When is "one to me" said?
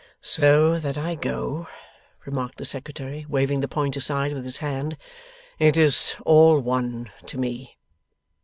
6.59-7.77